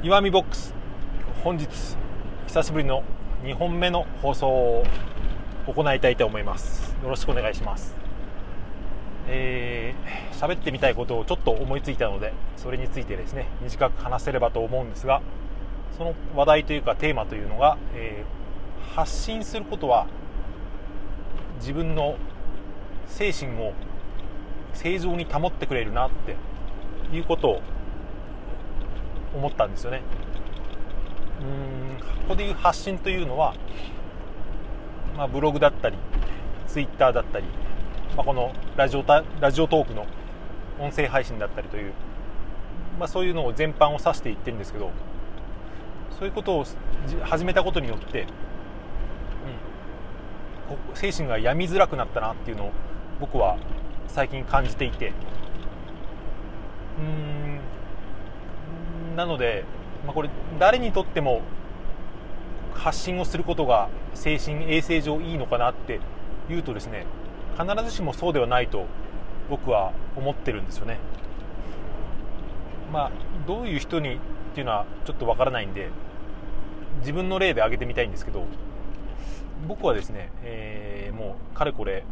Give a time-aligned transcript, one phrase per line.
[0.00, 0.72] 岩見ボックス。
[1.42, 1.66] 本日
[2.46, 3.02] 久しぶりの
[3.42, 4.84] 2本目の放送を
[5.66, 6.94] 行いたいと思います。
[7.02, 7.96] よろしくお願いします。
[9.26, 15.20] えー、喋ってみたいことをちょっと思いついたのでそれについてですね短く話せればと思うんですが
[15.96, 20.06] その話題というかテーマというのが、えー、発信することは
[21.58, 22.16] 自分の
[23.08, 23.72] 精神を
[24.74, 26.36] 正常に保ってくれるなって
[27.14, 27.62] いうことを
[29.34, 30.02] 思ったんですよね。
[31.40, 33.54] うんここでいう発信というのは、
[35.16, 35.96] まあ、ブログだったり
[36.66, 37.46] ツイッターだったり、
[38.16, 39.04] まあ、このラジオ
[39.40, 40.06] ラジオトークの
[40.78, 41.92] 音声配信だったりという、
[42.98, 44.90] まあ、そういうのを全般を指していってるんですけど
[46.18, 46.64] そういうことを
[47.22, 48.26] 始めたことによって、
[50.90, 52.72] うん、精神が病みづらくなったなっていうのを
[53.20, 53.56] 僕は
[54.08, 55.12] 最近感じていて
[56.98, 57.47] うん
[59.18, 59.64] なので、
[60.06, 61.42] まあ、これ誰にとっても
[62.72, 65.98] 発信をすることが精神衛生上いいのかなって
[66.48, 67.04] 言うとですね
[67.58, 68.86] 必ずしもそうではないと
[69.50, 70.98] 僕は思ってるんですよね。
[72.92, 73.10] まあ、
[73.46, 74.18] どういう人にっ
[74.54, 75.90] ていうのはちょっとわからないんで
[77.00, 78.46] 自分の例で挙げてみたいんですけど
[79.66, 82.04] 僕はですね、えー、もうかれこれ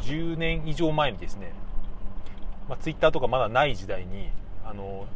[0.00, 1.52] 10年以上前にですね、
[2.68, 4.30] まあ、ツイッターとかまだない時代に
[4.64, 5.06] あの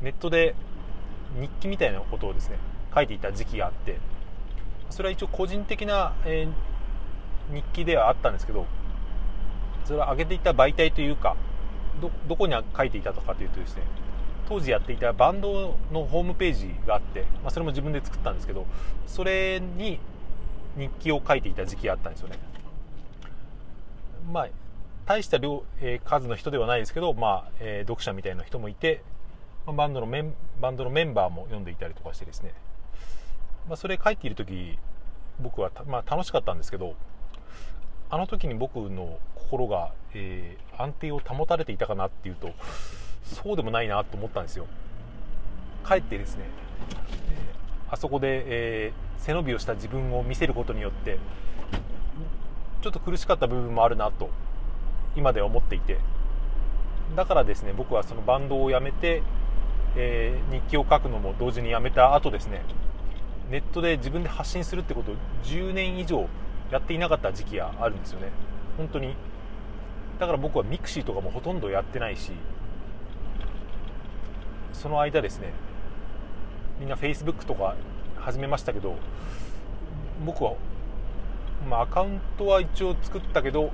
[0.00, 0.54] ネットで
[1.40, 2.58] 日記みたいなことをですね
[2.94, 3.98] 書いていた時期があって
[4.90, 8.66] それは一応個人的な、えー、日記ではあったんですけど
[9.84, 11.36] それは上げていた媒体というか
[12.28, 13.82] どこに書いていたとかというとですね
[14.48, 18.66] 当時やっていたバンドのホームページがあって、まあ、それも自分で作ったんですけど
[19.06, 19.98] それに
[20.76, 22.38] 日記を書いていた時期があったんですよね。
[24.30, 24.48] まあ
[25.04, 29.02] 大した量、えー、数の人ではないですけど、まあえー、読者みたいな人もいて、
[29.66, 32.52] バンドのメンバンドのメンバーも読んでいたりとかしてですね、
[33.68, 34.78] まあ、それ書いている時
[35.40, 36.94] 僕はまあ、楽しかったんですけど
[38.10, 42.50] あの時に僕の心が、えー、安定を保たれていたかなっていうと
[43.24, 44.66] そうでもないなと思ったんですよ。
[45.82, 46.44] かえってですね、
[47.30, 51.18] えー、あそこで、えー、背伸びをした自分を見せることによって
[52.82, 54.28] ちょっと苦しかった部分もあるなと
[55.16, 55.98] 今では思っていて
[57.16, 59.22] だからですね僕はそのバンドを辞めて
[59.96, 62.62] えー、日記を書くのも同時にやめた後ですね。
[63.50, 65.14] ネットで自分で発信するってことを
[65.44, 66.26] 10年以上
[66.70, 68.28] やっていなかった時期があるんですよね。
[68.78, 69.14] 本当に。
[70.22, 72.30] だから僕は mixi とかもほとんどやってないし
[74.72, 75.52] その間ですね
[76.78, 77.74] みんな Facebook とか
[78.20, 78.94] 始めましたけど
[80.24, 80.54] 僕は、
[81.68, 83.70] まあ、アカウントは一応作ったけど、うん、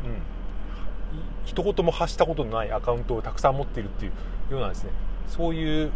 [1.45, 4.13] 一言も発したことのないアカウントをたくさん持っているっていう
[4.53, 4.91] ようなですね。
[5.27, 5.93] そういう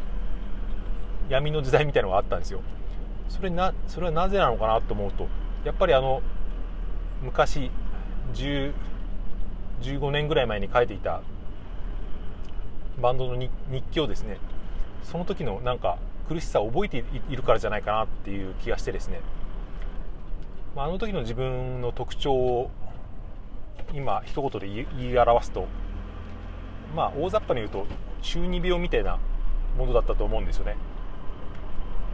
[1.33, 2.61] 闇の時代みたいなのがあったんですよ。
[3.31, 5.27] それなそれはなぜなのかなと思うと
[5.65, 6.21] やっぱりあの
[7.23, 7.71] 昔
[8.35, 8.73] 10
[9.81, 11.23] 15年ぐらい前に書いていた
[13.01, 13.51] バンドの日
[13.91, 14.39] 記をですね
[15.03, 15.99] その時のなんか
[16.29, 19.21] 苦しさを覚えているからじゃないかなっていう気がしてですね、
[20.77, 22.71] あ、あの時の自分の特徴を
[23.95, 25.67] 今一言で言い表すと
[26.95, 27.87] まあ大雑把に言うと
[28.21, 29.19] 中二病みたいな
[29.79, 30.77] ものだったと思うんですよね。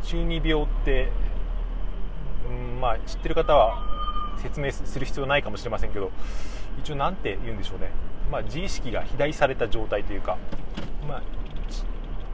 [0.03, 1.09] 中二病って、
[2.49, 3.85] うん、まあ知ってる方は
[4.39, 6.11] 説明する必要ないかもしれませんけど
[6.79, 7.91] 一応何て言うんでしょうね、
[8.31, 10.39] まあ、自意識が肥大された状態というか、
[11.07, 11.23] まあ、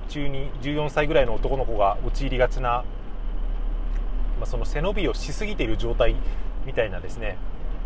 [0.08, 2.84] 中に14歳ぐらいの男の子が陥りがちな、
[4.38, 6.14] まあ、その背伸びをしすぎている状態
[6.66, 7.36] みたいなですね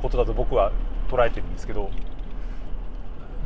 [0.03, 0.73] ことだと僕は
[1.11, 1.91] 捉えてるんですけど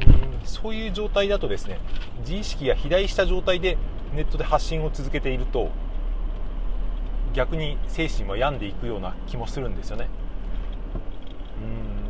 [0.01, 1.79] うんそういう状態だとですね
[2.21, 3.79] 自意識が肥大した状態で
[4.15, 5.71] ネットで発信を続けていると
[7.33, 10.09] 逆に精神は病んでいくような気もするんですよね。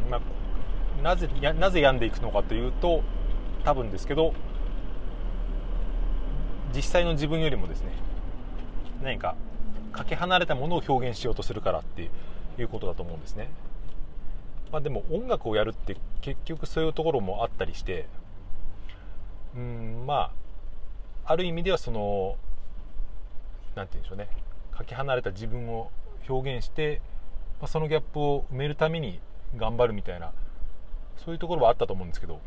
[0.04, 1.28] うんまあ、なぜ
[1.58, 3.02] なぜ病んでいくのかというと
[3.64, 4.32] 多分ですけど
[6.74, 7.92] 実際の自分よりもですね
[9.02, 9.36] 何か
[9.92, 12.10] かけ離れたものを表現しようとするからって
[12.58, 13.50] いうことだと思うんですね。
[14.72, 18.06] まあ、でも音楽をやるって結局そういうところもあったりして
[19.54, 20.32] うんま
[21.26, 22.36] あある意味ではその
[23.74, 24.28] 何て言うんでしょうね
[24.76, 25.90] かけ離れた自分を
[26.28, 27.00] 表現して、
[27.60, 29.20] まあ、そのギャップを埋めるために
[29.56, 30.32] 頑張るみたいな
[31.24, 32.40] そういうところはあったと思うんですけど、ま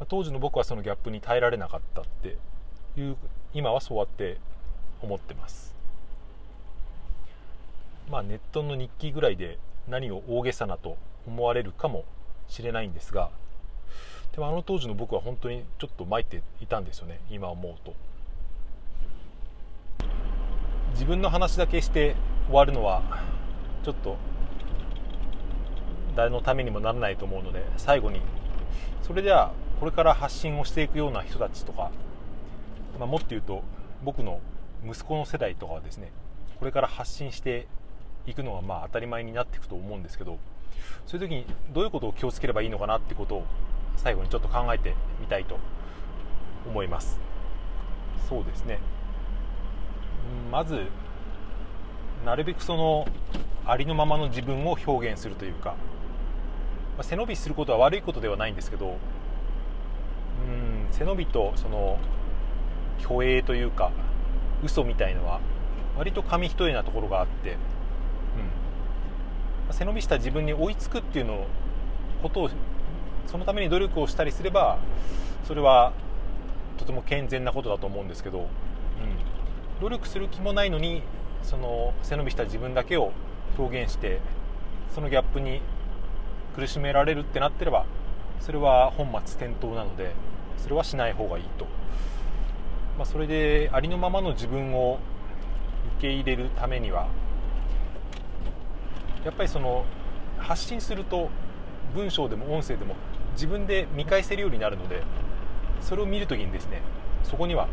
[0.00, 2.36] あ、当時の僕はそのギャップに耐えられなかったって
[2.96, 3.16] いう
[3.52, 4.38] 今はそうやって
[5.02, 5.74] 思ってます。
[8.10, 10.96] まあネットの日記ぐらいで何を大げさなと
[11.26, 12.04] 思われるかも
[12.48, 13.30] しれないんですが
[14.32, 17.20] でもあの当時の僕は本当にちょっと参っていたんですよね。
[17.30, 17.94] 今思うと。
[20.94, 23.02] 自分の話だけして終わるのは
[23.82, 24.16] ちょっと
[26.14, 28.20] 誰のためにもならないと思うので最後に
[29.02, 31.90] それではこれから発信をしていくような人たちとか、
[32.98, 33.62] まあ、もっと言うと
[34.04, 34.40] 僕の
[34.86, 36.12] 息子の世代とかはですね
[36.58, 37.66] これから発信して
[38.26, 40.38] いくのはまあ当たり前になっていくと思うんですけど
[41.06, 43.44] そういう時にどういうことを気をつければいいのかなってことを
[43.96, 45.58] 最後にちょっと考えてみたいと
[46.66, 47.20] 思います。
[48.28, 48.78] そうですね。
[50.50, 50.86] まず
[52.24, 53.06] なるべくその
[53.66, 55.70] ありのままの自分を表現するというか、
[56.96, 58.96] まあ、背伸びすることは悪いことではないんですけど
[60.46, 61.98] うん背伸びとその
[63.00, 63.90] 虚栄というか
[64.62, 65.40] 嘘みたいのは
[65.96, 67.56] 割と紙一重なところがあって、
[69.68, 71.46] うん、背伸びした自分に追いつくっていうの
[72.22, 72.50] ことを
[73.26, 74.78] そのために努力をしたりすれば
[75.46, 75.92] それは
[76.78, 78.46] とても健全なことだと思うんですけど、うん、
[79.84, 81.02] 努力する気もないのに
[81.42, 83.12] その背伸びした自分だけを
[83.58, 84.22] 表現して
[84.94, 85.60] そのギャップに
[86.56, 87.84] 苦しめられるってなってれば
[88.40, 90.12] それは本末転倒なので
[90.56, 91.66] それはしない方がいいと、
[92.96, 95.00] まあ、それでありのままの自分を
[95.98, 97.06] 受け入れるためには
[99.22, 99.84] やっぱりその
[100.38, 101.28] 発信すると
[101.94, 102.96] 文章でも音声でも
[103.34, 105.02] 自分で見返せるようになるので
[105.82, 106.80] それを見るときにですね
[107.22, 107.68] そこには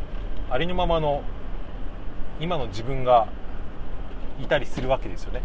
[0.49, 1.23] ありのままの
[2.41, 3.27] 今の自分が
[4.41, 5.41] いたりするわけですよね、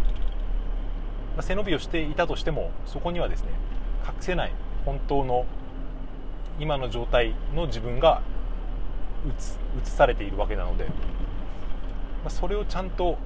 [1.36, 3.50] まあ、背伸びをしていたとしてもそこにはですね
[4.06, 4.54] 隠せない
[4.86, 5.44] 本当の
[6.58, 8.22] 今の状態の自分が
[9.28, 10.92] 映されているわけなので、ま
[12.26, 13.18] あ、それをちゃんと、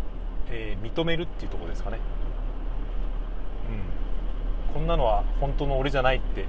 [0.51, 2.01] えー、認めるっていうとこですかね、
[4.69, 6.47] うん、こんなのは本当の俺じゃないって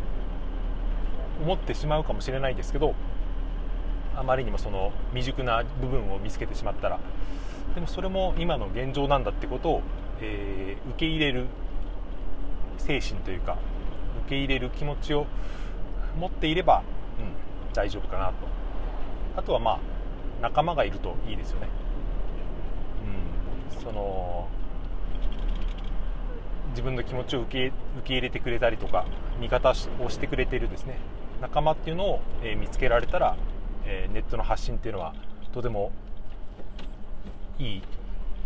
[1.44, 2.96] 思ってしまうかもしれないですけど
[4.16, 7.00] あまりにもその未熟な部分を見つけてしまったら
[7.76, 9.82] でもそれも今の現状なんだってことを、
[10.22, 11.46] えー、受け入れる
[12.78, 13.58] 精神というか
[14.26, 15.26] 受け入れる気持ちを
[16.20, 16.84] 持っていれば、
[17.20, 18.34] うん、大丈夫かなと。
[19.36, 19.80] あとはまあ
[20.42, 21.70] 仲間がいるといいですよね、
[23.76, 24.50] うん、その
[26.72, 29.06] 自分の気持ちを受け受け入れてくれたりとか
[29.40, 30.98] 味方をしてくれているですね
[31.42, 33.36] 仲間っていうのを、えー、見つけられたら、
[33.86, 35.14] えー、ネットの発信っていうのは
[35.54, 35.92] とても
[37.60, 37.84] いい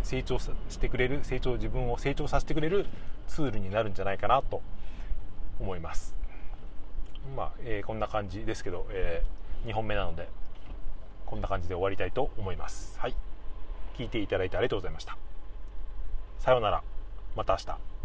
[0.02, 2.86] 成長してくれる成長自分を成長させてくれる
[3.26, 4.62] ツールになるんじゃないかなと
[5.60, 6.14] 思います。
[7.36, 10.28] まあ、えー、こんな感じですけど、えー、2本目なので
[11.24, 12.98] こんな感じで終わりたいと思います。
[13.00, 13.14] はい。
[13.98, 15.16] 聞いていただいてありがとうございました。
[16.38, 16.82] さようなら。
[17.34, 17.95] また明日。